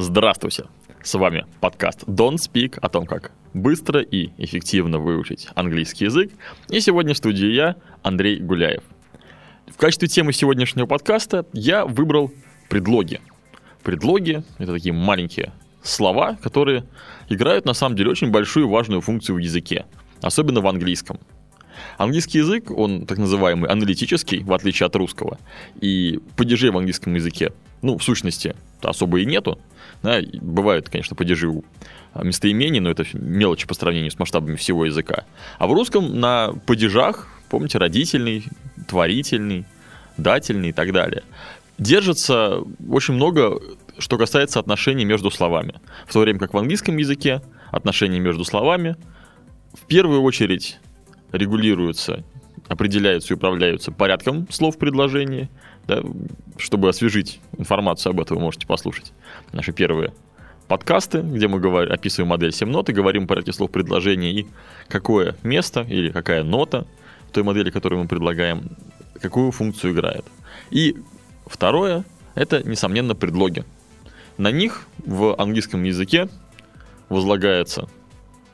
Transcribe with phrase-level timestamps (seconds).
[0.00, 0.66] Здравствуйте!
[1.02, 6.30] С вами подкаст Don't Speak о том, как быстро и эффективно выучить английский язык.
[6.68, 7.74] И сегодня в студии я,
[8.04, 8.84] Андрей Гуляев.
[9.66, 12.30] В качестве темы сегодняшнего подкаста я выбрал
[12.68, 13.20] предлоги.
[13.82, 15.52] Предлоги— это такие маленькие
[15.82, 16.84] слова, которые
[17.28, 19.84] играют на самом деле очень большую важную функцию в языке,
[20.22, 21.18] особенно в английском.
[21.96, 25.38] Английский язык, он так называемый аналитический, в отличие от русского,
[25.80, 29.58] и падежей в английском языке, ну, в сущности, особо и нету.
[30.02, 31.64] Да, бывают, конечно, падежи у
[32.14, 35.24] местоимений, но это мелочи по сравнению с масштабами всего языка.
[35.58, 38.44] А в русском на падежах, помните, родительный,
[38.88, 39.64] творительный,
[40.16, 41.22] дательный и так далее,
[41.78, 43.60] держится очень много,
[43.98, 45.74] что касается отношений между словами.
[46.06, 48.96] В то время как в английском языке отношения между словами
[49.72, 50.78] в первую очередь
[51.32, 52.24] регулируются,
[52.68, 55.48] определяются и управляются порядком слов в предложении.
[55.86, 56.02] Да,
[56.58, 59.12] чтобы освежить информацию об этом, вы можете послушать
[59.52, 60.12] наши первые
[60.66, 64.46] подкасты, где мы говорим, описываем модель 7 нот и говорим о порядке слов предложения и
[64.86, 66.86] какое место или какая нота
[67.28, 68.76] в той модели, которую мы предлагаем,
[69.20, 70.26] какую функцию играет.
[70.70, 70.96] И
[71.46, 73.64] второе– это, несомненно, предлоги.
[74.36, 76.28] На них в английском языке
[77.08, 77.88] возлагается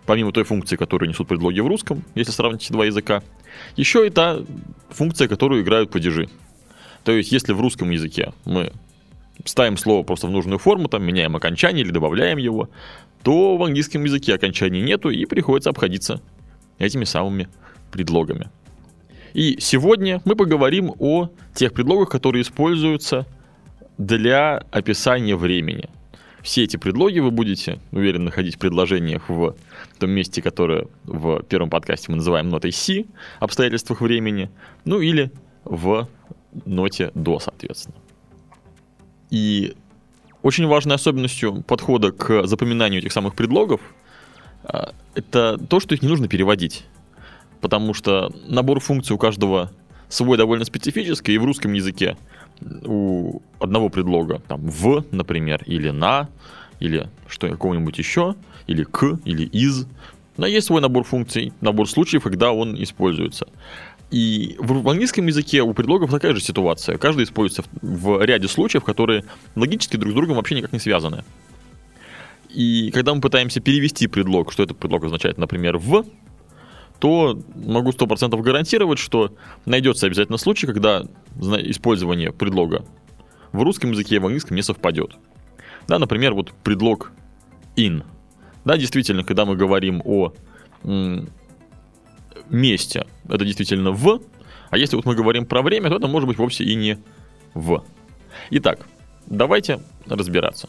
[0.07, 3.23] помимо той функции, которую несут предлоги в русском, если сравнить два языка,
[3.77, 4.41] еще и та
[4.91, 6.29] функция, которую играют падежи.
[7.05, 8.73] То есть, если в русском языке мы
[9.45, 12.69] ставим слово просто в нужную форму, там меняем окончание или добавляем его,
[13.23, 16.21] то в английском языке окончаний нету и приходится обходиться
[16.79, 17.49] этими самыми
[17.91, 18.51] предлогами.
[19.33, 23.27] И сегодня мы поговорим о тех предлогах, которые используются
[23.99, 25.89] для описания времени–
[26.45, 29.57] все эти предлоги вы будете, уверен, находить в предложениях в
[29.99, 33.07] том месте, которое в первом подкасте мы называем нотой C,
[33.41, 34.51] обстоятельствах времени,
[34.85, 35.33] ну или
[35.65, 36.07] в
[36.67, 37.97] ноте до, соответственно.
[39.31, 39.75] И
[40.43, 43.81] очень важной особенностью подхода к запоминанию этих самых предлогов
[44.65, 46.85] а, это то, что их не нужно переводить.
[47.63, 49.73] Потому что набор функций у каждого
[50.11, 52.19] свой довольно специфический, и в русском языке
[52.61, 56.29] у одного предлога, там, в, например, или на,
[56.81, 58.35] или что какого-нибудь еще,
[58.67, 59.87] или к, или из.
[60.37, 63.47] Но есть свой набор функций, набор случаев, когда он используется.
[64.11, 66.99] И в английском языке у предлогов такая же ситуация.
[66.99, 69.25] Каждый используется в, в ряде случаев, которые
[69.57, 71.25] логически друг с другом вообще никак не связаны.
[72.49, 76.05] И когда мы пытаемся перевести предлог, что этот предлог означает, например, в,
[76.99, 79.35] то могу 100% гарантировать, что
[79.67, 81.03] найдется обязательно случай, когда
[81.37, 82.85] использование предлога
[83.53, 85.17] в русском языке и в английском не совпадет.
[85.87, 87.13] Да, например, вот предлог
[87.77, 88.05] in.
[88.65, 90.33] Да, действительно, когда мы говорим о
[92.49, 94.21] месте, это действительно в,
[94.71, 96.99] а если вот мы говорим про время, то это может быть вовсе и не
[97.55, 97.85] в.
[98.51, 98.87] Итак,
[99.27, 100.69] давайте разбираться.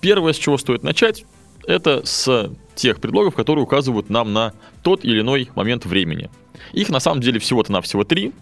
[0.00, 1.24] Первое, с чего стоит начать,
[1.66, 6.30] это с тех предлогов, которые указывают нам на тот или иной момент времени.
[6.72, 8.32] Их на самом деле всего-то навсего три.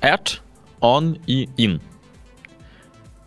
[0.00, 0.40] At,
[0.80, 1.80] on и in.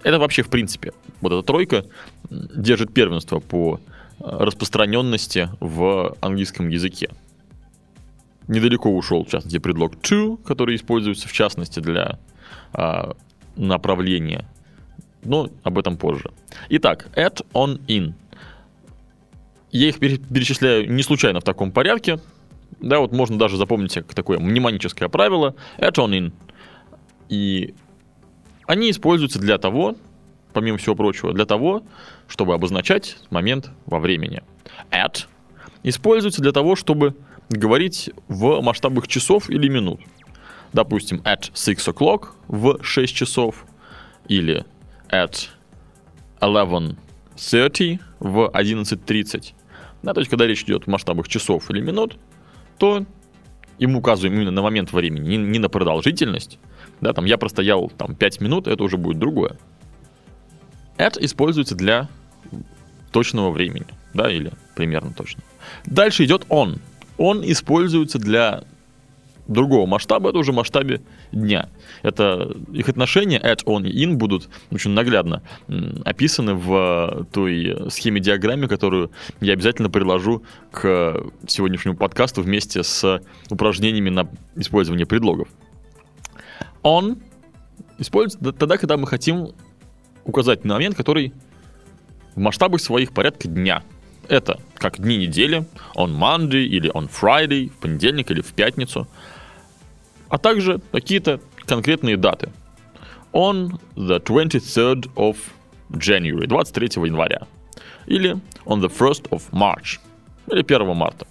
[0.03, 0.94] Это вообще в принципе.
[1.22, 1.86] Вот эта тройка
[2.30, 3.80] держит первенство по
[4.20, 7.09] э, распространенности в английском языке.
[8.48, 12.20] Недалеко ушел, в частности, предлог to, который используется, в частности, для
[12.74, 13.16] а,
[13.56, 14.46] направления.
[15.24, 16.30] Но об этом позже.
[16.68, 18.14] Итак, at, on, in.
[19.73, 22.19] Я их перечисляю не случайно в таком порядке.
[22.79, 25.56] Да, вот можно даже запомнить такое мнемоническое правило.
[25.79, 26.31] At on in.
[27.28, 27.73] И
[28.67, 29.96] они используются для того,
[30.53, 31.84] помимо всего прочего, для того,
[32.28, 34.43] чтобы обозначать момент во времени.
[34.91, 35.25] At
[35.81, 37.16] используется для того, чтобы
[37.49, 40.02] говорить в масштабах часов или минут.
[40.72, 43.66] Допустим, at 6 o'clock в 6 часов
[44.28, 44.66] или
[45.09, 45.47] at
[46.41, 49.53] 11.30 в 11.30
[50.03, 52.17] да, то есть, когда речь идет в масштабах часов или минут,
[52.78, 53.05] то
[53.79, 56.59] ему указываем именно на момент времени, не, не на продолжительность.
[57.02, 59.58] Да, там я простоял там 5 минут, это уже будет другое.
[60.97, 62.09] Это используется для
[63.11, 65.41] точного времени, да, или примерно точно.
[65.85, 66.79] Дальше идет он.
[67.17, 68.64] Он используется для
[69.47, 71.01] другого масштаба, это уже масштабе
[71.31, 71.69] дня.
[72.01, 75.41] Это их отношения at, on и in будут очень наглядно
[76.05, 79.11] описаны в той схеме диаграмме, которую
[79.41, 85.47] я обязательно приложу к сегодняшнему подкасту вместе с упражнениями на использование предлогов.
[86.84, 87.22] On
[87.97, 89.49] используется тогда, когда мы хотим
[90.25, 91.34] указать на момент, который
[92.35, 93.84] в масштабах своих порядка дня.
[94.29, 99.07] Это как дни недели, on Monday или on Friday, в понедельник или в пятницу,
[100.34, 102.50] а также какие-то конкретные даты.
[103.34, 105.38] On the 23rd of
[105.91, 107.47] January, 23 января.
[108.08, 110.00] Или on the 1st of March,
[110.52, 111.28] или 1 марта.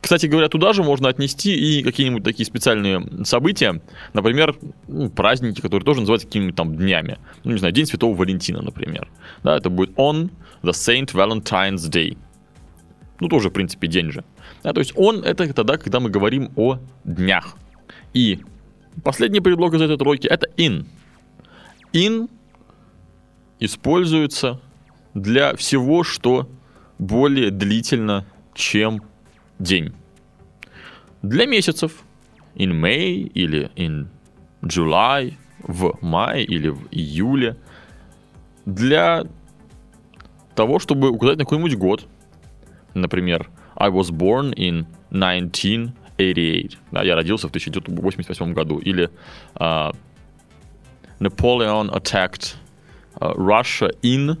[0.00, 3.80] Кстати говоря, туда же можно отнести и какие-нибудь такие специальные события,
[4.12, 4.56] например,
[4.88, 7.18] ну, праздники, которые тоже называются какими-нибудь там днями.
[7.44, 9.08] Ну, не знаю, День Святого Валентина, например.
[9.44, 10.30] Да, это будет on
[10.64, 12.18] the Saint Valentine's Day.
[13.22, 14.24] Ну, тоже, в принципе, день же.
[14.64, 17.56] Да, то есть он это тогда, когда мы говорим о днях.
[18.14, 18.40] И
[19.04, 20.86] последний предлог из этой тройки это in.
[21.92, 22.28] In
[23.60, 24.60] используется
[25.14, 26.48] для всего, что
[26.98, 29.02] более длительно, чем
[29.60, 29.92] день.
[31.22, 32.02] Для месяцев
[32.56, 34.08] in May или in
[34.62, 37.56] July, в мае или в июле.
[38.66, 39.26] Для
[40.56, 42.08] того, чтобы указать на какой-нибудь год.
[42.94, 46.78] Например, I was born in 1988.
[46.90, 48.78] Да, я родился в 1988 году.
[48.78, 49.10] Или
[49.56, 49.94] uh,
[51.20, 52.56] Napoleon attacked
[53.20, 54.36] uh, Russia in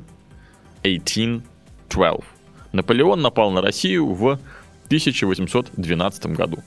[0.82, 2.24] 1812.
[2.72, 4.38] Наполеон напал на Россию в
[4.86, 6.58] 1812 году.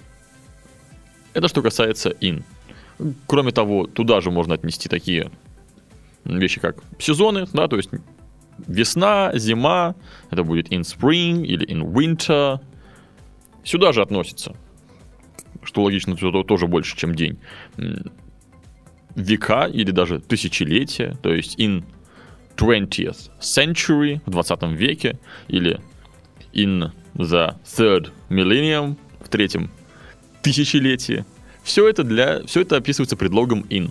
[1.34, 2.44] Это что касается in.
[3.28, 5.30] Кроме того, туда же можно отнести такие
[6.24, 7.90] вещи, как сезоны, да, то есть
[8.68, 9.96] весна, зима,
[10.32, 12.60] это будет in spring или in winter.
[13.64, 14.56] Сюда же относится,
[15.64, 17.40] что логично, то тоже больше, чем день.
[19.16, 21.84] Века или даже тысячелетия, то есть in
[22.58, 25.80] 20th century, в 20 веке, или
[26.54, 29.70] in the third millennium, в третьем
[30.42, 31.26] тысячелетии.
[31.64, 33.90] Все это, для, все это описывается предлогом in.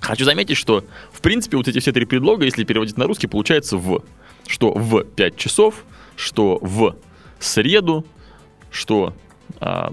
[0.00, 3.76] Хочу заметить, что, в принципе, вот эти все три предлога, если переводить на русский, получается
[3.76, 4.04] в.
[4.46, 5.84] Что в 5 часов,
[6.16, 6.96] что в
[7.38, 8.06] среду,
[8.70, 9.14] что
[9.60, 9.92] а,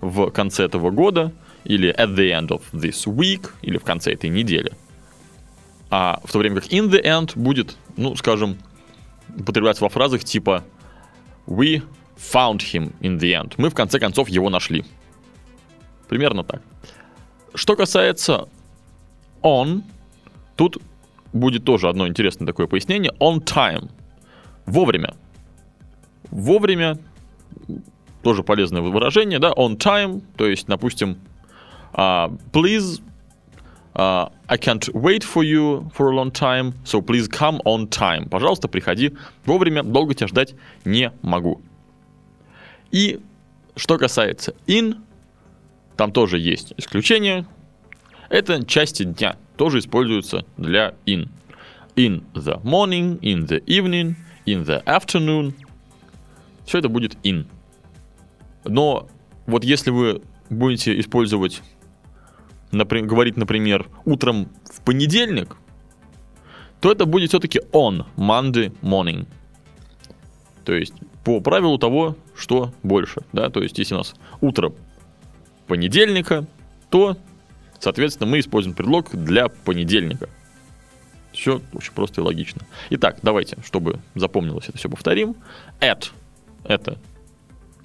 [0.00, 1.32] в конце этого года,
[1.64, 4.72] или at the end of this week, или в конце этой недели.
[5.90, 8.58] А в то время как in the end будет, ну, скажем,
[9.38, 10.64] употребляться во фразах типа
[11.46, 11.82] We
[12.16, 13.54] found him in the end.
[13.56, 14.84] Мы в конце концов его нашли.
[16.08, 16.62] Примерно так.
[17.54, 18.48] Что касается
[19.42, 19.82] on,
[20.56, 20.78] тут
[21.32, 23.12] будет тоже одно интересное такое пояснение.
[23.20, 23.90] On time.
[24.66, 25.14] Вовремя.
[26.30, 26.98] Вовремя
[28.22, 31.18] тоже полезное выражение, да, on time, то есть, допустим,
[31.92, 33.00] uh, please
[33.94, 38.28] Uh, I can't wait for you for a long time, so please come on time.
[38.28, 39.12] Пожалуйста, приходи
[39.46, 41.60] вовремя, долго тебя ждать не могу.
[42.90, 43.20] И
[43.76, 45.00] что касается in,
[45.96, 47.46] там тоже есть исключение.
[48.30, 51.28] Это части дня, тоже используются для in.
[51.94, 55.54] In the morning, in the evening, in the afternoon.
[56.66, 57.46] все это будет in.
[58.64, 59.08] Но
[59.46, 61.62] вот если вы будете использовать,
[62.74, 65.56] например, говорить, например, утром в понедельник,
[66.80, 69.26] то это будет все-таки on Monday morning.
[70.64, 73.22] То есть по правилу того, что больше.
[73.32, 73.48] Да?
[73.50, 74.72] То есть если у нас утро
[75.66, 76.46] понедельника,
[76.90, 77.16] то,
[77.78, 80.28] соответственно, мы используем предлог для понедельника.
[81.32, 82.62] Все очень просто и логично.
[82.90, 85.34] Итак, давайте, чтобы запомнилось это все, повторим.
[85.80, 86.10] At–
[86.64, 86.98] это,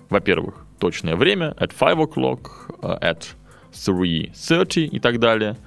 [0.09, 1.55] во-первых, точное время.
[1.59, 2.49] At 5 o'clock.
[2.81, 3.25] Э, at
[3.73, 5.57] 3, 30 и так далее.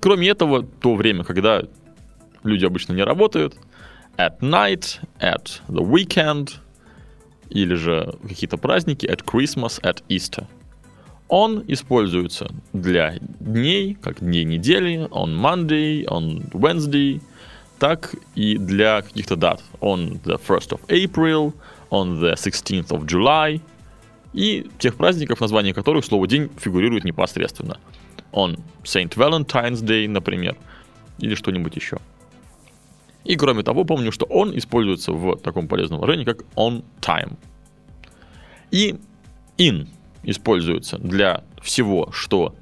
[0.00, 1.62] Кроме этого, то время, когда
[2.44, 3.56] люди обычно не работают,
[4.16, 6.56] at night, at the weekend,
[7.50, 10.46] или же какие-то праздники, at Christmas, at Easter.
[11.28, 17.20] Он используется для дней, как дней недели, on Monday, on Wednesday,
[17.78, 19.62] так и для каких-то дат.
[19.80, 21.52] On the 1st of April,
[21.90, 23.60] on the 16th of July–
[24.32, 27.78] и тех праздников, название которых слово «день» фигурирует непосредственно.
[28.32, 29.14] On St.
[29.14, 30.56] Valentine's Day, например,
[31.18, 31.98] или что-нибудь еще.
[33.24, 37.36] И кроме того, помню, что он используется в таком полезном выражении, как on time.
[38.70, 38.96] И
[39.56, 39.88] in
[40.22, 42.54] используется для всего, что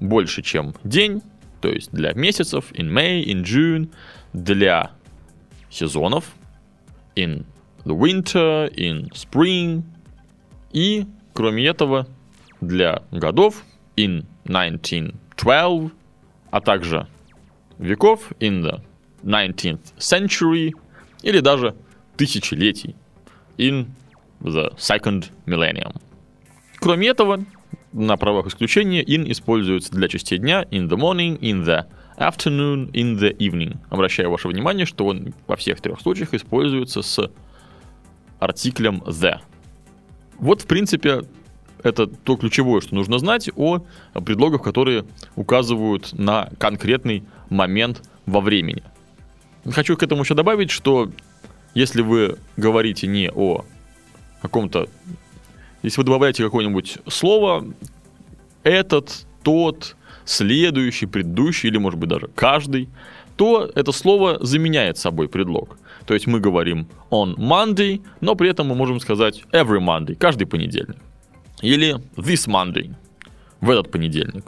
[0.00, 1.22] больше, чем день,
[1.60, 3.90] то есть для месяцев, in May, in June,
[4.32, 4.92] для
[5.70, 6.34] сезонов,
[7.16, 7.44] in
[7.84, 9.82] the winter, in spring,
[10.72, 12.06] и, кроме этого,
[12.60, 13.64] для годов,
[13.96, 15.92] in 1912,
[16.50, 17.06] а также
[17.78, 18.80] веков, in the
[19.22, 20.72] 19th century,
[21.22, 21.74] или даже
[22.16, 22.94] тысячелетий,
[23.56, 23.86] in
[24.40, 26.00] the second millennium.
[26.78, 27.44] Кроме этого,
[27.92, 31.86] на правах исключения in используется для частей дня in the morning, in the
[32.16, 33.78] afternoon, in the evening.
[33.90, 37.30] Обращаю ваше внимание, что он во всех трех случаях используется с
[38.38, 39.40] артиклем the.
[40.40, 41.24] Вот, в принципе,
[41.82, 43.80] это то ключевое, что нужно знать о
[44.14, 45.04] предлогах, которые
[45.36, 48.82] указывают на конкретный момент во времени.
[49.70, 51.10] Хочу к этому еще добавить, что
[51.74, 53.64] если вы говорите не о
[54.42, 54.88] каком-то
[55.82, 57.64] если вы добавляете какое-нибудь слово,
[58.62, 62.88] этот, тот, следующий, предыдущий или, может быть, даже каждый,
[63.36, 65.78] то это слово заменяет собой предлог.
[66.10, 70.44] То есть мы говорим on Monday, но при этом мы можем сказать every Monday, каждый
[70.44, 70.96] понедельник.
[71.62, 72.96] Или this Monday,
[73.60, 74.44] в этот понедельник.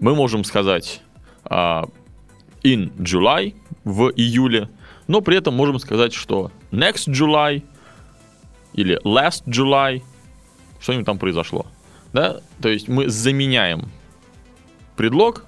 [0.00, 1.02] Мы можем сказать
[1.44, 1.86] uh,
[2.62, 4.70] in July, в июле,
[5.06, 7.62] но при этом можем сказать, что next July
[8.72, 10.02] или last July
[10.80, 11.66] что-нибудь там произошло.
[12.14, 12.40] Да?
[12.62, 13.90] То есть мы заменяем
[14.96, 15.44] предлог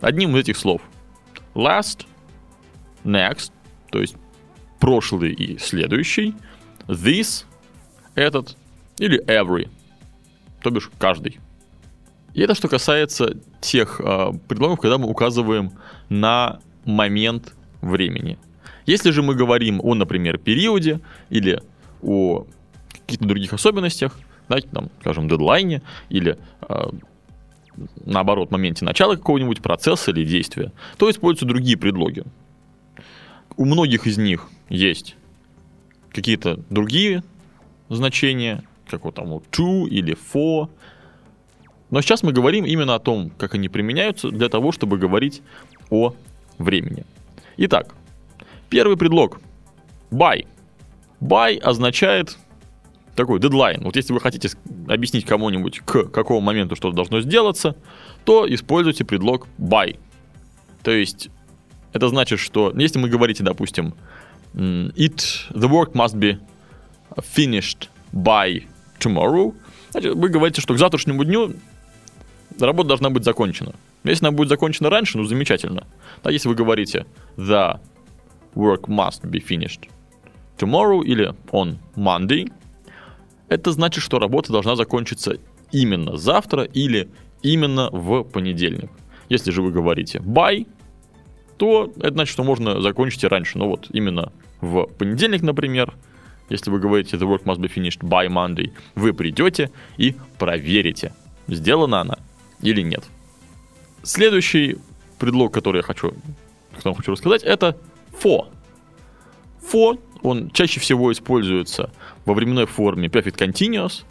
[0.00, 0.82] одним из этих слов.
[1.54, 2.04] Last,
[3.04, 3.52] next,
[3.92, 4.16] то есть
[4.78, 6.34] прошлый и следующий,
[6.86, 7.44] this,
[8.14, 8.56] этот,
[8.98, 9.68] или every,
[10.62, 11.38] то бишь каждый.
[12.34, 15.72] И это что касается тех э, предлогов, когда мы указываем
[16.08, 18.38] на момент времени.
[18.84, 21.62] Если же мы говорим о, например, периоде или
[22.02, 22.46] о
[22.90, 24.18] каких-то других особенностях,
[24.48, 26.90] да, там, скажем, дедлайне или э,
[28.04, 32.24] наоборот, моменте начала какого-нибудь процесса или действия, то используются другие предлоги.
[33.56, 35.16] У многих из них есть
[36.10, 37.22] какие-то другие
[37.88, 40.68] значения, как вот там to или for.
[41.90, 45.42] Но сейчас мы говорим именно о том, как они применяются для того, чтобы говорить
[45.90, 46.14] о
[46.58, 47.04] времени.
[47.56, 47.94] Итак,
[48.68, 49.40] первый предлог
[50.10, 50.46] by.
[51.20, 52.36] By означает
[53.14, 53.82] такой дедлайн.
[53.82, 54.50] Вот если вы хотите
[54.88, 57.76] объяснить кому-нибудь, к какому моменту что-то должно сделаться,
[58.24, 59.98] то используйте предлог by.
[60.82, 61.30] То есть
[61.96, 63.94] это значит, что если мы говорите, допустим,
[64.54, 66.38] it, the work must be
[67.34, 68.64] finished by
[68.98, 69.54] tomorrow,
[69.90, 71.54] значит, вы говорите, что к завтрашнему дню
[72.60, 73.74] работа должна быть закончена.
[74.04, 75.86] Если она будет закончена раньше, ну замечательно.
[76.22, 77.80] А если вы говорите the
[78.54, 79.88] work must be finished
[80.58, 82.52] tomorrow или on Monday,
[83.48, 85.38] это значит, что работа должна закончиться
[85.72, 87.08] именно завтра или
[87.42, 88.90] именно в понедельник.
[89.28, 90.66] Если же вы говорите by,
[91.56, 93.58] то это значит, что можно закончить и раньше.
[93.58, 95.94] Ну вот, именно в понедельник, например,
[96.48, 101.12] если вы говорите the work must be finished by Monday, вы придете и проверите,
[101.48, 102.18] сделана она
[102.60, 103.04] или нет.
[104.02, 104.78] Следующий
[105.18, 106.14] предлог, который я хочу,
[106.76, 107.76] который я хочу рассказать, это
[108.22, 108.46] for.
[109.72, 111.90] For, он чаще всего используется
[112.24, 114.04] во временной форме perfect continuous,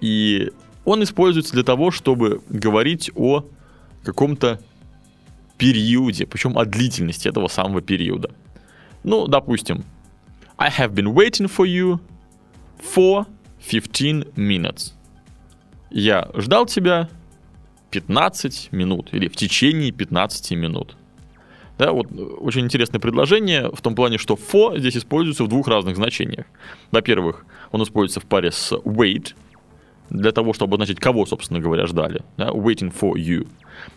[0.00, 0.50] и
[0.84, 3.44] он используется для того, чтобы говорить о
[4.02, 4.60] каком-то
[5.58, 8.30] периоде, причем о длительности этого самого периода.
[9.02, 9.84] Ну, допустим,
[10.56, 11.98] I have been waiting for you
[12.78, 13.26] for
[13.60, 14.92] 15 minutes.
[15.90, 17.08] Я ждал тебя
[17.90, 20.96] 15 минут или в течение 15 минут.
[21.78, 25.68] Да, вот э, очень интересное предложение в том плане, что for здесь используется в двух
[25.68, 26.46] разных значениях.
[26.92, 29.34] Во-первых, он используется в паре с wait,
[30.10, 32.22] для того, чтобы обозначить, кого, собственно говоря, ждали.
[32.36, 33.48] Да, waiting for you.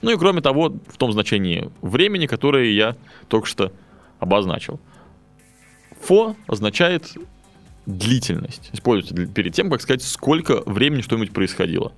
[0.02, 2.96] Ну и кроме того, в том значении времени, которое я
[3.28, 3.72] только что
[4.20, 4.80] обозначил.
[6.08, 7.14] For означает
[7.86, 8.70] длительность.
[8.74, 11.94] Используется перед тем, как сказать, сколько времени что-нибудь происходило.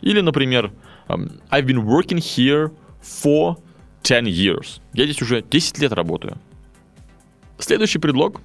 [0.00, 0.72] Или, например,
[1.08, 2.72] um, I've been working here
[3.02, 3.56] for
[4.02, 4.80] 10 years.
[4.92, 6.38] Я здесь уже 10 лет работаю.
[7.58, 8.40] Следующий предлог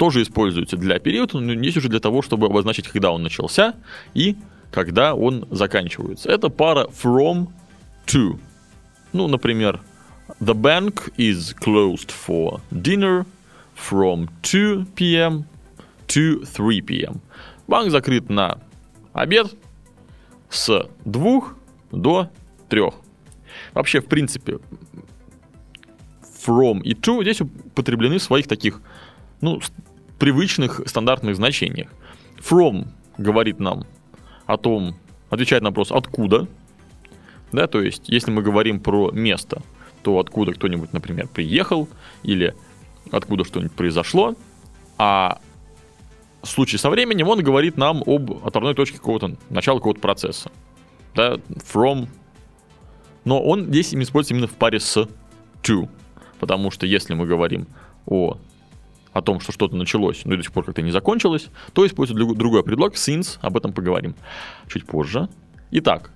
[0.00, 3.74] тоже используется для периода, но здесь уже для того, чтобы обозначить, когда он начался
[4.14, 4.34] и
[4.70, 6.30] когда он заканчивается.
[6.30, 7.48] Это пара from
[8.06, 8.40] to.
[9.12, 9.82] Ну, например,
[10.40, 13.26] The bank is closed for dinner
[13.76, 15.44] from 2 p.m.
[16.08, 17.20] to 3 p.m.
[17.68, 18.58] Банк закрыт на
[19.12, 19.54] обед
[20.48, 21.42] с 2
[21.92, 22.30] до
[22.70, 22.82] 3.
[23.74, 24.60] Вообще, в принципе,
[26.42, 28.80] from и to здесь употреблены в своих таких,
[29.42, 29.60] ну,
[30.20, 31.88] привычных стандартных значениях.
[32.38, 32.86] From
[33.18, 33.84] говорит нам
[34.46, 34.94] о том,
[35.30, 36.46] отвечает на вопрос «откуда?»,
[37.52, 39.62] да, то есть, если мы говорим про место,
[40.02, 41.88] то откуда кто-нибудь, например, приехал,
[42.22, 42.54] или
[43.10, 44.36] откуда что-нибудь произошло,
[44.98, 45.40] а
[46.42, 50.52] в случае со временем он говорит нам об оторвной точке какого-то, начала какого-то процесса.
[51.14, 51.38] Да,
[51.72, 52.08] from.
[53.24, 55.08] Но он здесь используется именно в паре с
[55.62, 55.88] to.
[56.38, 57.66] Потому что если мы говорим
[58.06, 58.38] о,
[59.12, 62.62] о том, что что-то началось, но до сих пор как-то не закончилось, то используется другой
[62.62, 64.14] предлог since, об этом поговорим
[64.68, 65.28] чуть позже.
[65.72, 66.10] Итак,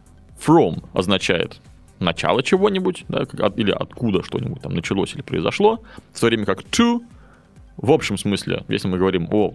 [0.44, 1.60] from означает
[1.98, 3.24] начало чего-нибудь, да,
[3.56, 5.82] или откуда что-нибудь там началось или произошло,
[6.12, 7.00] в то время как to,
[7.76, 9.54] в общем смысле, если мы говорим о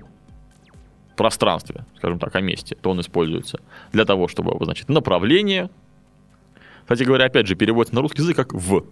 [1.15, 3.59] пространстве, скажем так, о месте, то он используется
[3.91, 5.69] для того, чтобы обозначить направление.
[6.81, 8.85] Кстати говоря, опять же, переводится на русский язык как в.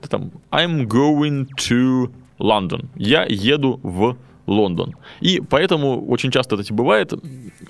[0.00, 2.86] Это там I'm going to London.
[2.96, 4.94] Я еду в Лондон.
[5.20, 7.12] И поэтому очень часто это бывает,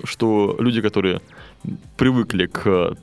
[0.03, 1.21] что люди, которые
[1.97, 2.95] привыкли к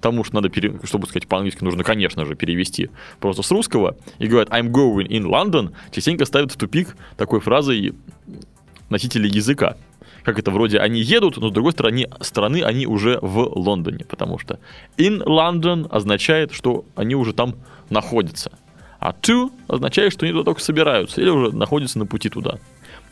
[0.00, 0.80] тому, что надо, пере...
[0.82, 5.22] чтобы сказать по-английски, нужно, конечно же, перевести просто с русского, и говорят I'm going in
[5.22, 7.94] London, частенько ставят в тупик такой фразой
[8.90, 9.76] носители языка.
[10.24, 14.38] Как это вроде они едут, но с другой стороны, стороны они уже в Лондоне, потому
[14.38, 14.58] что
[14.96, 17.54] in London означает, что они уже там
[17.90, 18.52] находятся.
[19.02, 22.60] А to означает, что они туда только собираются или уже находятся на пути туда.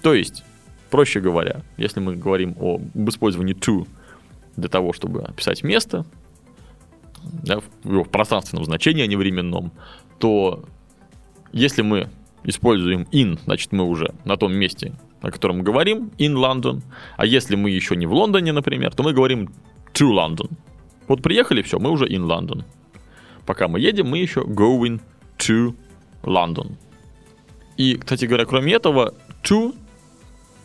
[0.02, 0.44] То есть,
[0.88, 3.88] проще говоря, если мы говорим об использовании to
[4.56, 6.06] для того, чтобы описать место,
[7.24, 9.72] да, в его пространственном значении, а не временном,
[10.20, 10.62] то
[11.50, 12.08] если мы
[12.44, 16.82] используем in, значит мы уже на том месте, о котором мы говорим, in London.
[17.16, 19.50] А если мы еще не в Лондоне, например, то мы говорим
[19.92, 20.52] to London.
[21.08, 22.62] Вот приехали, все, мы уже in London.
[23.44, 25.00] Пока мы едем, мы еще going
[25.40, 25.74] to
[26.22, 26.76] London.
[27.76, 29.74] И, кстати говоря, кроме этого, to,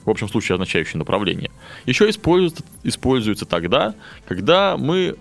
[0.04, 1.50] в общем случае означающее направление,
[1.86, 3.96] еще используется, используется тогда,
[4.28, 5.16] когда мы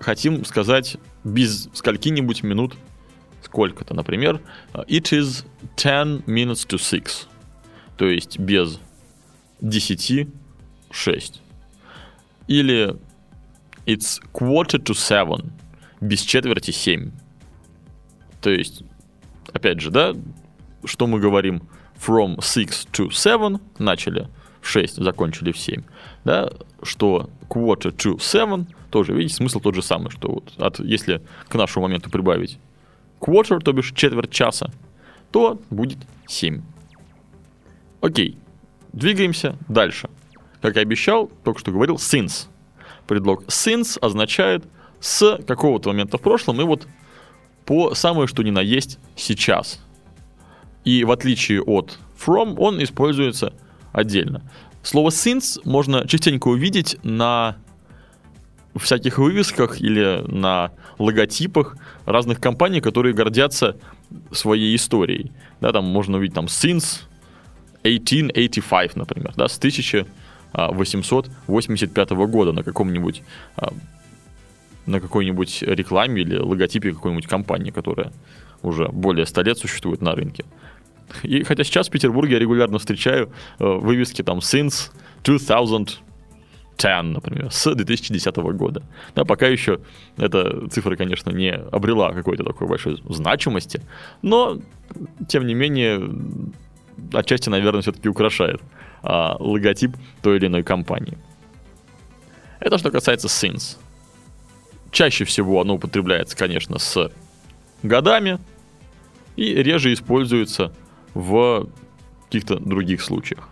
[0.00, 2.74] хотим сказать без скольки-нибудь минут
[3.42, 3.94] сколько-то.
[3.94, 4.40] Например,
[4.74, 5.44] it is
[5.76, 7.28] 10 minutes to 6.
[7.96, 8.78] То есть без
[9.60, 10.28] 10
[10.90, 11.40] 6.
[12.48, 12.96] Или
[13.86, 15.50] it's quarter to seven.
[16.00, 17.10] Без четверти 7.
[18.40, 18.82] То есть,
[19.52, 20.14] опять же, да,
[20.84, 21.62] что мы говорим
[21.96, 24.28] from 6 to 7, начали
[24.60, 25.82] в 6, закончили в 7,
[26.24, 26.50] да,
[26.82, 31.54] что quarter to 7, тоже, видите, смысл тот же самый, что вот от, если к
[31.54, 32.58] нашему моменту прибавить
[33.20, 34.70] quarter, то бишь четверть часа,
[35.32, 36.62] то будет 7.
[38.00, 38.38] Окей,
[38.92, 40.08] двигаемся дальше.
[40.60, 42.48] Как и обещал, только что говорил, since.
[43.06, 44.64] Предлог since означает
[45.00, 46.86] с какого-то момента в прошлом и вот
[47.66, 49.80] по самое что ни на есть сейчас.
[50.84, 53.52] И в отличие от from, он используется
[53.92, 54.42] отдельно.
[54.82, 57.56] Слово since можно частенько увидеть на
[58.76, 63.76] всяких вывесках или на логотипах разных компаний, которые гордятся
[64.30, 65.32] своей историей.
[65.60, 67.00] Да, там можно увидеть там since
[67.80, 73.22] 1885, например, да, с 1885 года на каком-нибудь
[73.56, 73.72] а,
[74.86, 78.12] на какой-нибудь рекламе или логотипе какой-нибудь компании, которая
[78.62, 80.44] уже более 100 лет существует на рынке.
[81.22, 84.90] И хотя сейчас в Петербурге я регулярно встречаю э, вывески там since
[85.24, 86.02] 2010,
[87.02, 88.82] например, с 2010 года.
[89.14, 89.80] Да, пока еще
[90.16, 93.82] эта цифра, конечно, не обрела какой-то такой большой значимости,
[94.22, 94.58] но,
[95.28, 96.00] тем не менее,
[97.12, 98.60] отчасти, наверное, все-таки украшает
[99.02, 101.16] а, логотип той или иной компании.
[102.60, 103.76] Это что касается since.
[104.90, 107.10] Чаще всего оно употребляется, конечно, с
[107.82, 108.38] годами
[109.36, 110.72] и реже используется
[111.14, 111.68] в
[112.24, 113.48] каких-то других случаях.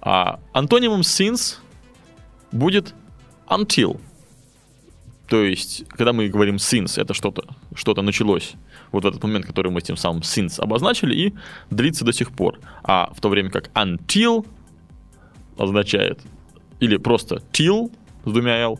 [0.00, 1.56] А антонимом since
[2.52, 2.94] будет
[3.48, 4.00] until.
[5.28, 8.54] То есть, когда мы говорим since, это что-то, что-то началось
[8.92, 11.34] вот в этот момент, который мы тем самым since обозначили, и
[11.70, 12.60] длится до сих пор.
[12.82, 14.46] А в то время как until
[15.58, 16.20] означает,
[16.80, 17.90] или просто till
[18.24, 18.78] с двумя l,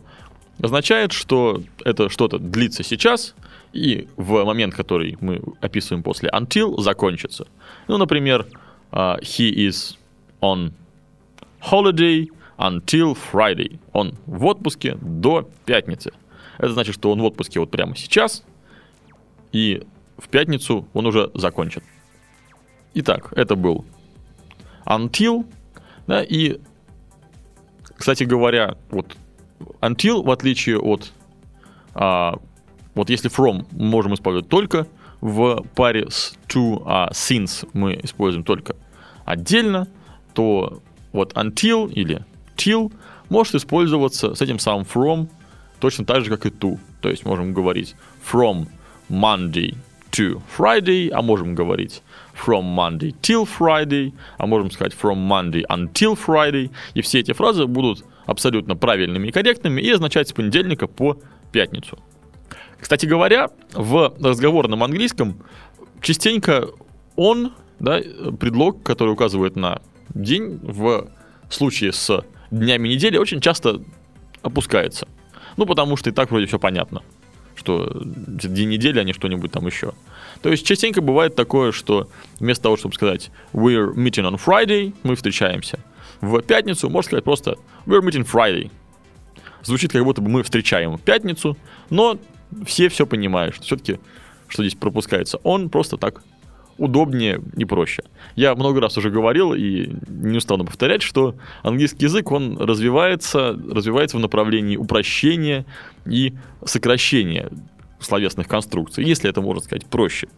[0.60, 3.34] означает, что это что-то длится сейчас,
[3.72, 7.46] и в момент, который мы описываем после until, закончится.
[7.88, 8.46] Ну, например,
[8.92, 9.96] uh, he is
[10.40, 10.72] on
[11.60, 13.78] holiday until Friday.
[13.92, 16.12] Он в отпуске до пятницы.
[16.58, 18.44] Это значит, что он в отпуске вот прямо сейчас,
[19.52, 19.82] и
[20.18, 21.82] в пятницу он уже закончит.
[22.94, 23.84] Итак, это был
[24.86, 25.46] until,
[26.06, 26.60] да, и,
[27.96, 29.16] кстати говоря, вот
[29.80, 31.12] until, в отличие от,
[31.94, 32.38] а,
[32.94, 34.86] вот если from мы можем использовать только
[35.20, 38.76] в паре с to, а since мы используем только
[39.24, 39.88] отдельно,
[40.34, 40.80] то
[41.12, 42.24] вот until или
[42.56, 42.92] till
[43.28, 45.28] может использоваться с этим самым from
[45.80, 46.78] точно так же, как и to.
[47.00, 47.94] То есть можем говорить
[48.30, 48.68] from
[49.08, 49.76] Monday
[50.10, 52.02] to Friday, а можем говорить
[52.34, 56.70] from Monday till Friday, а можем сказать from Monday until Friday.
[56.94, 61.18] И все эти фразы будут абсолютно правильными и корректными и означать с понедельника по
[61.52, 61.98] пятницу.
[62.80, 65.42] Кстати говоря, в разговорном английском
[66.00, 66.68] частенько
[67.16, 68.00] он, да,
[68.38, 69.80] предлог, который указывает на
[70.14, 71.08] день, в
[71.48, 73.80] случае с днями недели очень часто
[74.42, 75.08] опускается.
[75.56, 77.02] Ну, потому что и так вроде все понятно,
[77.54, 79.92] что день недели, а не что-нибудь там еще.
[80.42, 82.08] То есть частенько бывает такое, что
[82.40, 85.78] вместо того, чтобы сказать we're meeting on Friday, мы встречаемся.
[86.24, 88.70] В пятницу можно сказать просто we're meeting Friday.
[89.62, 91.56] Звучит как будто бы мы встречаем пятницу,
[91.90, 92.18] но
[92.64, 93.98] все все понимают, что все-таки,
[94.48, 95.38] что здесь пропускается.
[95.42, 96.22] Он просто так
[96.78, 98.02] удобнее и проще.
[98.37, 104.16] Я много раз уже говорил и не устану повторять, что английский язык, он развивается, развивается
[104.16, 105.66] в направлении упрощения
[106.06, 106.34] и
[106.64, 107.50] сокращения
[108.00, 109.04] словесных конструкций.
[109.04, 110.28] Если это можно сказать проще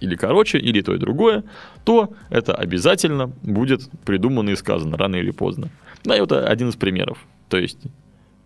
[0.00, 1.44] или короче, или то и другое,
[1.84, 5.68] то это обязательно будет придумано и сказано рано или поздно.
[6.04, 7.18] Да, и вот один из примеров.
[7.48, 7.78] То есть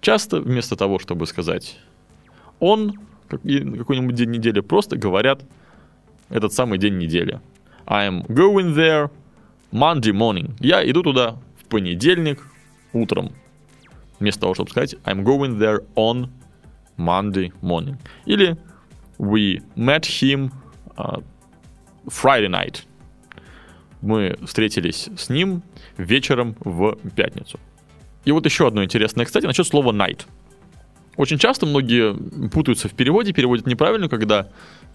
[0.00, 1.78] часто вместо того, чтобы сказать
[2.58, 5.42] он, какой-нибудь день недели, просто говорят
[6.28, 7.40] этот самый день недели.
[7.86, 9.10] I'm going there
[9.72, 10.56] Monday morning.
[10.60, 12.46] Я иду туда в понедельник
[12.92, 13.32] утром.
[14.20, 16.28] Вместо того, чтобы сказать I'm going there on
[16.96, 17.96] Monday morning.
[18.26, 18.56] Или
[19.18, 20.50] we met him
[20.96, 21.22] uh,
[22.06, 22.82] Friday night.
[24.00, 25.62] Мы встретились с ним
[25.96, 27.58] вечером в пятницу.
[28.24, 30.22] И вот еще одно интересное, кстати, насчет слова night.
[31.16, 32.14] Очень часто многие
[32.48, 34.48] путаются в переводе, переводят неправильно, когда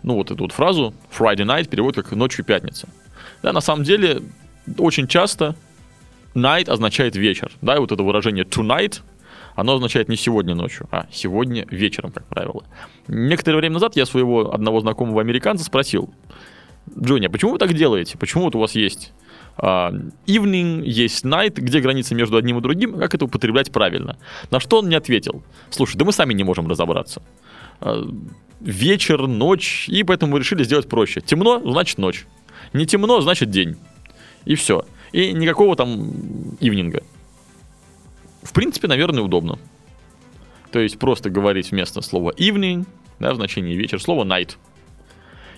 [0.04, 2.90] ну, вот эту вот фразу Friday night переводят как ночью пятница.
[3.42, 4.22] Да, на самом деле,
[4.78, 5.56] очень часто
[6.36, 7.52] night означает вечер.
[7.62, 9.02] Да, и вот это выражение tonight,
[9.56, 12.64] оно означает не сегодня ночью, а сегодня вечером, как правило.
[13.08, 16.14] Некоторое время назад я своего одного знакомого американца спросил,
[17.00, 18.18] Джонни, а почему вы так делаете?
[18.18, 19.14] Почему вот у вас есть
[19.58, 24.18] uh, evening, есть night, где граница между одним и другим, как это употреблять правильно?
[24.52, 27.22] На что он мне ответил, слушай, да мы сами не можем разобраться.
[27.82, 28.14] Uh,
[28.60, 31.22] вечер, ночь, и поэтому мы решили сделать проще.
[31.22, 32.26] Темно, значит ночь.
[32.74, 33.78] Не темно, значит день.
[34.46, 34.86] И все.
[35.12, 36.12] И никакого там
[36.60, 37.04] ивнинга.
[38.44, 39.60] В принципе, наверное, удобно.
[40.72, 42.86] То есть просто говорить вместо слова evening,
[43.20, 44.58] да, в значении вечер, слово night.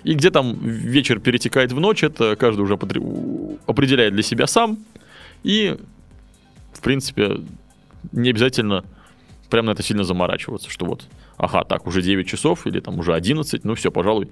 [0.04, 4.80] И где там вечер перетекает в ночь, это каждый уже определяет для себя сам.
[5.44, 5.78] И,
[6.74, 7.42] в принципе,
[8.12, 8.84] не обязательно
[9.50, 11.06] прям на это сильно заморачиваться, что вот
[11.38, 14.30] ага, так, уже 9 часов или там уже 11, ну все, пожалуй,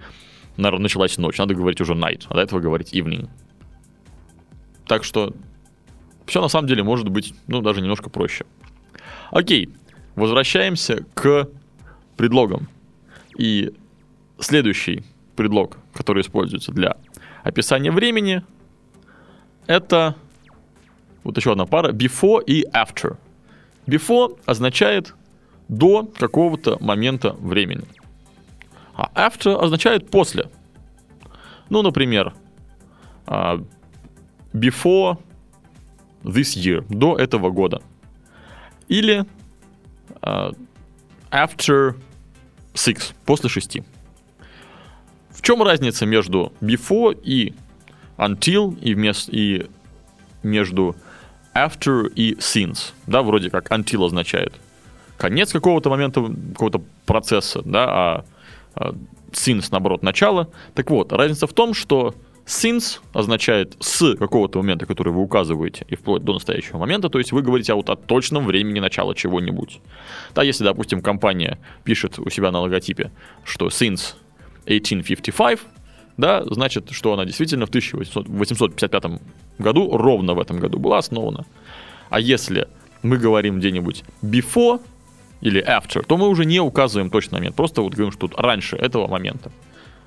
[0.57, 3.29] наверное, началась ночь, надо говорить уже night, а до этого говорить evening.
[4.87, 5.33] Так что
[6.25, 8.45] все на самом деле может быть, ну, даже немножко проще.
[9.31, 9.69] Окей,
[10.15, 11.47] возвращаемся к
[12.17, 12.67] предлогам.
[13.37, 13.73] И
[14.39, 15.03] следующий
[15.39, 16.97] предлог, который используется для
[17.43, 18.43] описания времени,
[19.67, 20.15] это
[21.23, 23.15] вот еще одна пара before и after.
[23.87, 25.15] Before означает
[25.69, 27.85] до какого-то момента времени.
[28.95, 30.49] А after означает после.
[31.69, 32.33] Ну, например,
[33.25, 33.63] а,
[34.51, 35.19] before
[36.23, 37.81] this year, до этого года.
[38.89, 39.25] Или
[40.21, 40.53] uh,
[41.31, 41.95] after
[42.73, 43.85] six, после шести.
[45.39, 47.53] В чем разница между before и
[48.17, 49.67] until и, вместо, и
[50.43, 50.97] между
[51.55, 52.91] after и since.
[53.07, 54.53] Да, вроде как until означает
[55.17, 56.21] конец какого-то момента,
[56.51, 58.25] какого-то процесса, да, а,
[58.75, 58.95] а
[59.31, 60.49] since, наоборот, начало.
[60.73, 62.13] Так вот, разница в том, что
[62.45, 67.31] since означает с какого-то момента, который вы указываете, и вплоть до настоящего момента, то есть
[67.31, 69.79] вы говорите вот о точном времени начала чего-нибудь.
[70.35, 73.13] Да, если, допустим, компания пишет у себя на логотипе,
[73.45, 74.15] что since
[74.65, 75.59] 1855,
[76.17, 79.03] да, значит, что она действительно в 1855
[79.57, 81.45] году, ровно в этом году была основана.
[82.09, 82.67] А если
[83.03, 84.81] мы говорим где-нибудь before
[85.41, 88.75] или after, то мы уже не указываем точный момент, просто вот говорим, что тут раньше
[88.75, 89.51] этого момента.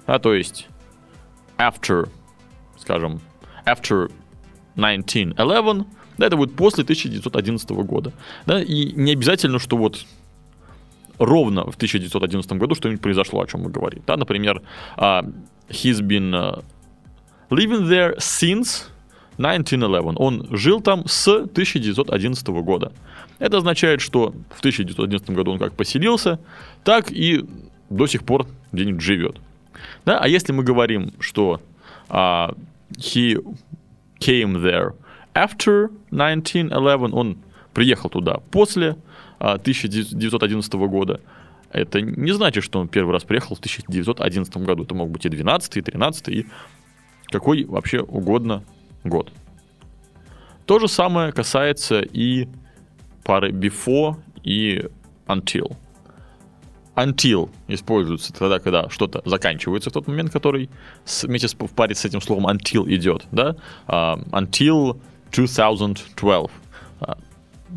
[0.07, 0.69] А, то есть
[1.59, 2.09] after,
[2.79, 3.21] скажем,
[3.65, 4.11] after
[4.77, 5.87] 1911,
[6.19, 8.13] да, это будет после 1911 года.
[8.47, 10.05] Да, и не обязательно, что вот
[11.25, 14.03] ровно в 1911 году что-нибудь произошло, о чем мы говорим.
[14.07, 14.63] Да, например,
[14.97, 15.33] uh,
[15.69, 16.63] he's been uh,
[17.51, 18.89] living there since
[19.39, 20.17] 1911.
[20.19, 22.93] Он жил там с 1911 года.
[23.39, 26.39] Это означает, что в 1911 году он как поселился,
[26.85, 27.45] так и
[27.91, 29.37] до сих пор где-нибудь живет.
[30.05, 30.19] Да?
[30.19, 31.61] А если мы говорим, что
[32.09, 32.57] uh,
[32.97, 33.37] he
[34.21, 34.95] came there
[35.35, 37.39] after 1911, он
[37.75, 38.97] приехал туда после
[39.39, 41.21] 1911 года,
[41.71, 44.85] это не значит, что он первый раз приехал в 1911 году.
[44.85, 46.47] Это мог быть и 12, и 13, и
[47.27, 48.63] какой вообще угодно
[49.05, 49.33] год.
[50.67, 52.47] То же самое касается и
[53.25, 54.85] пары before и
[55.27, 55.77] until.
[56.95, 60.69] Until используется тогда, когда что-то заканчивается в тот момент, который
[61.23, 63.27] вместе с, в паре с этим словом until идет.
[63.33, 63.57] Да?
[63.89, 66.51] Uh, until 2012.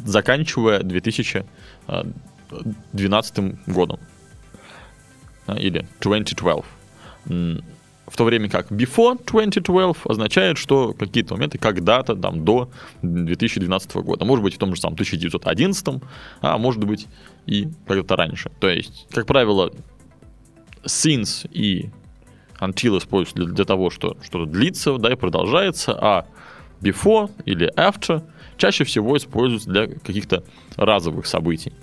[0.03, 3.99] Заканчивая 2012 годом.
[5.47, 6.65] Uh, или 2012
[8.07, 12.69] в то время как before 2012 означает, что какие-то моменты когда-то там до
[13.01, 14.25] 2012 года.
[14.25, 16.01] Может быть, в том же самом 1911,
[16.41, 17.07] а может быть
[17.45, 18.51] и когда-то раньше.
[18.59, 19.71] То есть, как правило,
[20.83, 21.89] since и
[22.59, 26.25] until используются для, для того, что что-то длится, да, и продолжается, а
[26.81, 28.23] before или after
[28.57, 30.43] чаще всего используются для каких-то
[30.75, 31.73] разовых событий.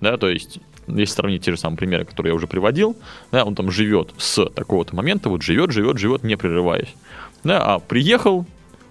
[0.00, 2.96] Да, то есть если сравнить те же самые примеры, которые я уже приводил,
[3.30, 6.94] да, он там живет с такого-то момента, вот живет, живет, живет, не прерываясь.
[7.44, 8.46] Да, а приехал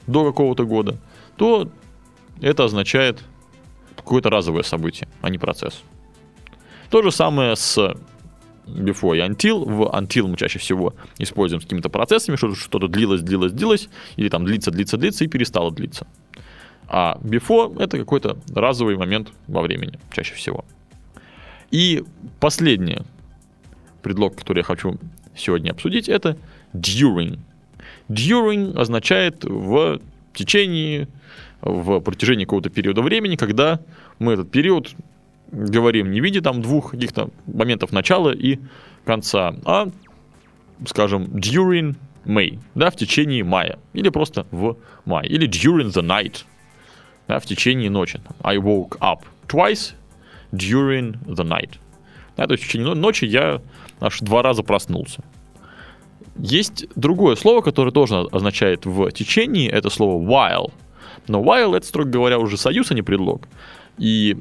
[0.05, 0.97] до какого-то года,
[1.37, 1.69] то
[2.41, 3.23] это означает
[3.95, 5.81] какое-то разовое событие, а не процесс.
[6.89, 7.77] То же самое с
[8.67, 9.65] before и until.
[9.65, 14.29] В until мы чаще всего используем с какими-то процессами, что что-то длилось, длилось, длилось, или
[14.29, 16.07] там длится, длится, длится и перестало длиться.
[16.87, 20.63] А before это какой-то разовый момент во времени, чаще всего.
[21.69, 22.03] И
[22.39, 22.99] последний
[24.01, 24.97] предлог, который я хочу
[25.35, 26.37] сегодня обсудить, это
[26.73, 27.39] during.
[28.07, 29.99] During означает в
[30.33, 31.07] течение,
[31.61, 33.81] в протяжении какого-то периода времени, когда
[34.19, 34.95] мы этот период
[35.51, 38.59] говорим не в виде там двух каких-то моментов начала и
[39.05, 39.89] конца, а,
[40.85, 41.95] скажем, during
[42.25, 46.43] May, да, в течение мая, или просто в мае, или during the night,
[47.27, 48.21] да, в течение ночи.
[48.41, 49.93] I woke up twice
[50.51, 51.71] during the night.
[52.35, 53.61] Да, то есть в течение ночи я
[53.99, 55.23] аж два раза проснулся.
[56.37, 60.71] Есть другое слово, которое тоже означает в течение, это слово while.
[61.27, 63.47] Но while это, строго говоря, уже союз, а не предлог.
[63.97, 64.37] И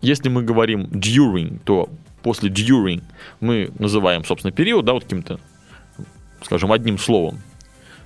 [0.00, 1.90] если мы говорим during, то
[2.22, 3.02] после during
[3.40, 5.38] мы называем, собственно, период, да, вот каким-то,
[6.42, 7.40] скажем, одним словом,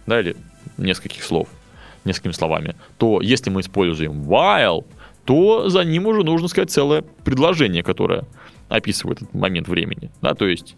[0.07, 0.37] да, или
[0.77, 1.49] нескольких слов,
[2.05, 4.85] несколькими словами, то если мы используем while,
[5.25, 8.25] то за ним уже нужно сказать целое предложение, которое
[8.69, 10.11] описывает этот момент времени.
[10.21, 10.77] Да, то есть,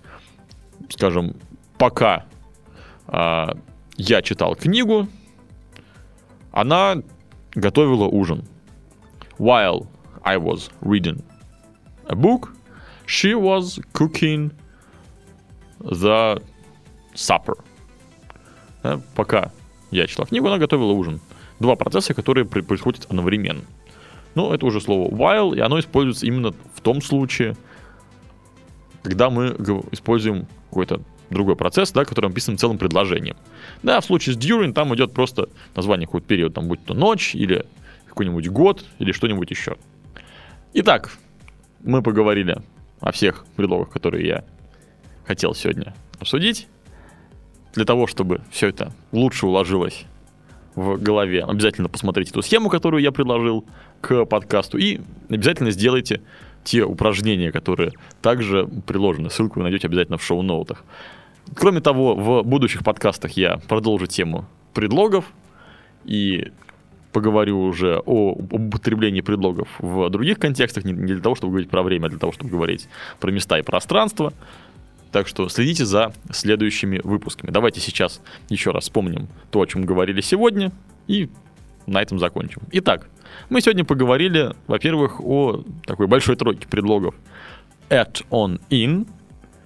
[0.90, 1.36] скажем,
[1.78, 2.26] пока
[3.06, 3.56] а,
[3.96, 5.08] я читал книгу,
[6.52, 6.96] она
[7.54, 8.44] готовила ужин.
[9.38, 9.86] While
[10.22, 11.22] I was reading
[12.06, 12.50] a book,
[13.06, 14.52] she was cooking
[15.80, 16.42] the
[17.14, 17.56] supper.
[18.82, 19.50] Да, пока
[19.94, 21.20] я читал книгу, она готовила ужин.
[21.60, 23.62] Два процесса, которые происходят одновременно.
[24.34, 27.56] Но это уже слово while, и оно используется именно в том случае,
[29.02, 29.54] когда мы
[29.92, 33.36] используем какой-то другой процесс, да, который описан целым предложением.
[33.82, 37.34] Да, в случае с during там идет просто название какой-то период, там будь то ночь
[37.34, 37.64] или
[38.08, 39.76] какой-нибудь год или что-нибудь еще.
[40.72, 41.12] Итак,
[41.80, 42.56] мы поговорили
[43.00, 44.44] о всех предлогах, которые я
[45.24, 46.66] хотел сегодня обсудить.
[47.74, 50.04] Для того, чтобы все это лучше уложилось
[50.74, 53.64] в голове, обязательно посмотрите ту схему, которую я предложил
[54.00, 56.20] к подкасту, и обязательно сделайте
[56.62, 59.30] те упражнения, которые также приложены.
[59.30, 60.84] Ссылку вы найдете обязательно в шоу-ноутах.
[61.54, 65.26] Кроме того, в будущих подкастах я продолжу тему предлогов,
[66.04, 66.52] и
[67.12, 72.06] поговорю уже о употреблении предлогов в других контекстах, не для того, чтобы говорить про время,
[72.06, 72.88] а для того, чтобы говорить
[73.20, 74.32] про места и пространство.
[75.14, 77.52] Так что следите за следующими выпусками.
[77.52, 80.72] Давайте сейчас еще раз вспомним то, о чем говорили сегодня,
[81.06, 81.30] и
[81.86, 82.62] на этом закончим.
[82.72, 83.06] Итак,
[83.48, 87.14] мы сегодня поговорили, во-первых, о такой большой тройке предлогов
[87.90, 89.06] at, on, in,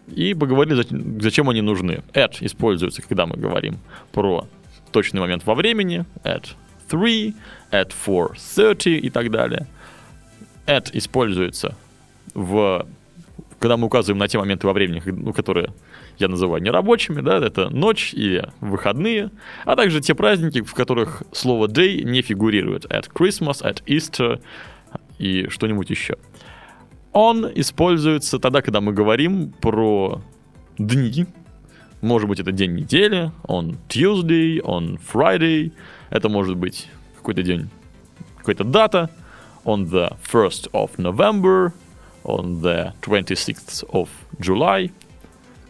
[0.09, 0.85] и поговорили,
[1.19, 2.03] зачем они нужны.
[2.13, 3.79] At используется, когда мы говорим
[4.13, 4.47] про
[4.93, 6.45] точный момент во времени, at
[6.91, 7.35] 3,
[7.73, 9.67] at 4.30 и так далее.
[10.67, 11.75] At используется
[12.35, 12.87] в
[13.59, 15.73] когда мы указываем на те моменты во времени, ну, которые
[16.19, 19.31] я называю нерабочими, да, это ночь или выходные,
[19.65, 22.85] а также те праздники, в которых слово day не фигурирует.
[22.87, 24.41] At Christmas, at Easter
[25.19, 26.17] и что-нибудь еще.
[27.13, 30.23] Он используется тогда, когда мы говорим про
[30.79, 31.27] дни.
[32.01, 35.73] Может быть, это день недели, он Tuesday, он Friday,
[36.11, 37.69] это может быть какой-то день,
[38.37, 39.11] какая-то дата,
[39.65, 41.73] on the 1st of November,
[42.25, 44.91] on the 26th of July.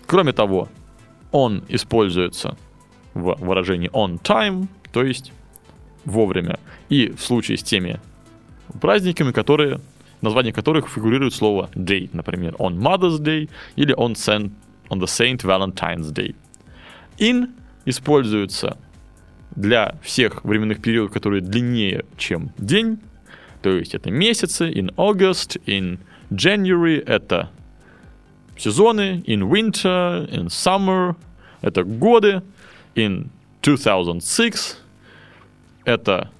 [0.06, 0.68] Кроме того,
[1.32, 2.56] он используется
[3.14, 5.32] в выражении on time, то есть
[6.04, 6.58] вовремя.
[6.88, 8.00] И в случае с теми
[8.80, 9.80] праздниками, которые,
[10.20, 14.52] название которых фигурирует слово day, например, on Mother's Day или on, Saint,
[14.88, 16.34] on the Saint Valentine's Day.
[17.18, 17.50] In
[17.84, 18.76] используется
[19.56, 22.98] для всех временных периодов, которые длиннее, чем день,
[23.62, 25.98] то есть это месяцы, in August, in
[26.30, 27.50] January— это
[28.56, 31.16] сезоны, in winter, in summer—
[31.62, 32.42] это годы,
[32.94, 33.28] in
[33.62, 34.76] 2006—
[35.84, 36.30] это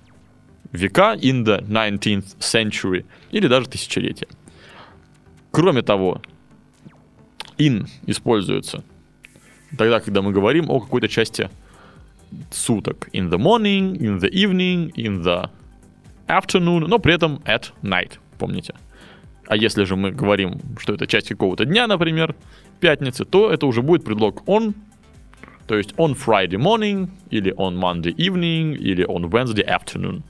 [0.73, 4.29] века, in the 19th century, или даже тысячелетия.
[5.51, 6.21] Кроме того,
[7.57, 8.85] in используется
[9.77, 11.51] тогда, когда мы говорим о какой-то части
[12.51, 13.09] суток.
[13.13, 15.51] In the morning, in the evening, in the
[16.27, 18.75] afternoon, но при этом at night, помните.
[19.49, 22.35] А если же мы говорим, что это часть какого-то дня, например,
[22.81, 24.75] пятницы, то это уже будет предлог on,
[25.67, 30.21] то есть on Friday morning, или on Monday evening, или on Wednesday afternoon.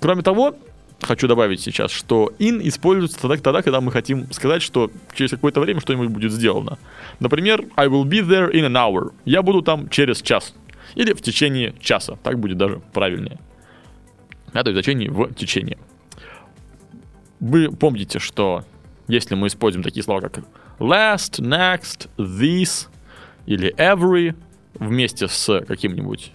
[0.00, 0.56] Кроме того,
[1.00, 5.60] хочу добавить сейчас, что in используется тогда, тогда, когда мы хотим сказать, что через какое-то
[5.60, 6.76] время что-нибудь будет сделано.
[7.20, 9.12] Например, I will be there in an hour.
[9.26, 10.56] Я буду там через час.
[10.96, 12.16] Или в течение часа.
[12.24, 13.38] Так будет даже правильнее.
[14.52, 15.78] Это значение в течение.
[17.40, 18.64] Вы помните, что
[19.06, 20.44] если мы используем такие слова, как
[20.78, 22.88] last, next, this
[23.46, 24.34] или every
[24.74, 26.32] вместе с каким-нибудь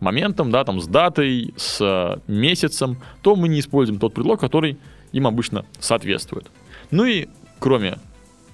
[0.00, 4.78] моментом, да, там с датой, с месяцем, то мы не используем тот предлог, который
[5.12, 6.50] им обычно соответствует.
[6.90, 7.28] Ну и
[7.58, 7.98] кроме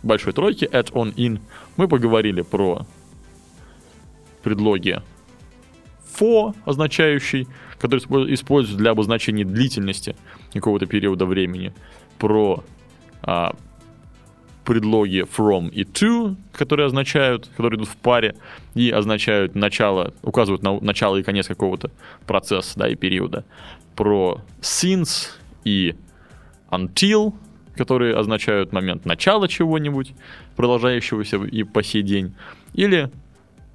[0.02, 1.40] большой тройки at, on, in,
[1.76, 2.86] мы поговорили про
[4.42, 5.02] предлоги
[6.18, 7.46] for, означающий,
[7.78, 10.16] который используется для обозначения длительности
[10.52, 11.72] какого-то периода времени,
[12.18, 12.64] про
[13.22, 13.54] а,
[14.66, 18.34] предлоги from и to, которые означают, которые идут в паре
[18.74, 21.90] и означают начало, указывают на начало и конец какого-то
[22.26, 23.44] процесса, да, и периода.
[23.94, 25.28] Про since
[25.64, 25.94] и
[26.70, 27.32] until,
[27.76, 30.12] которые означают момент начала чего-нибудь,
[30.56, 32.34] продолжающегося и по сей день.
[32.74, 33.10] Или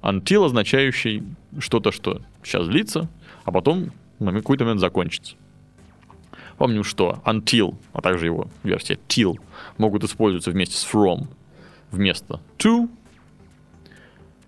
[0.02, 1.22] until, означающий
[1.58, 3.08] что-то, что сейчас длится,
[3.44, 5.36] а потом на какой-то момент закончится.
[6.58, 9.38] Помню, что until, а также его версия till,
[9.78, 11.26] могут использоваться вместе с from
[11.90, 12.88] вместо to.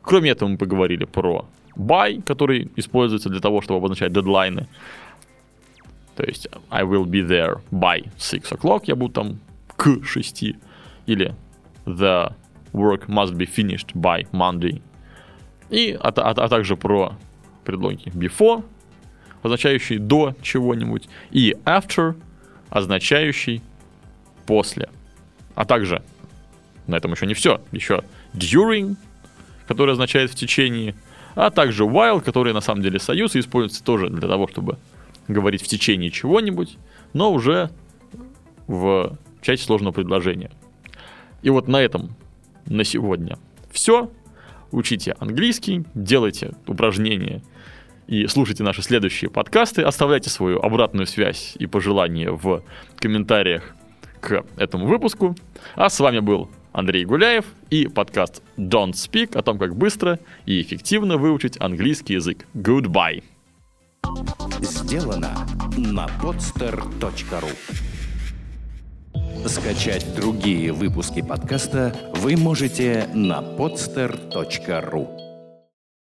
[0.02, 4.68] Кроме этого, мы поговорили про by, который используется для того, чтобы обозначать дедлайны.
[6.16, 9.38] То есть I will be there by 6 o'clock, я буду там
[9.76, 10.44] к 6.
[11.06, 11.34] Или
[11.86, 12.32] the
[12.72, 14.80] work must be finished by Monday.
[15.70, 17.16] И, а, а, а также про
[17.64, 18.64] предлоги before,
[19.44, 22.16] означающий до чего-нибудь, и after,
[22.70, 23.60] означающий
[24.46, 24.88] после.
[25.54, 26.02] А также,
[26.86, 28.02] на этом еще не все, еще
[28.32, 28.96] during,
[29.68, 30.94] который означает в течение,
[31.34, 34.78] а также while, который на самом деле союз и используется тоже для того, чтобы
[35.28, 36.78] говорить в течение чего-нибудь,
[37.12, 37.70] но уже
[38.66, 40.50] в части сложного предложения.
[41.42, 42.14] И вот на этом
[42.66, 43.38] на сегодня
[43.70, 44.10] все.
[44.72, 47.42] Учите английский, делайте упражнения–
[48.06, 49.82] и слушайте наши следующие подкасты.
[49.82, 52.62] Оставляйте свою обратную связь и пожелания в
[52.96, 53.74] комментариях
[54.20, 55.36] к этому выпуску.
[55.74, 60.60] А с вами был Андрей Гуляев и подкаст Don't Speak о том, как быстро и
[60.60, 62.46] эффективно выучить английский язык.
[62.54, 63.22] Goodbye.
[64.60, 65.46] Сделано
[65.76, 67.50] на podster.ru
[69.46, 75.23] Скачать другие выпуски подкаста вы можете на podster.ru